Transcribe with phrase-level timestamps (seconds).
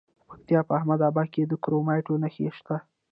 [0.17, 2.75] د پکتیا په احمد اباد کې د کرومایټ نښې شته.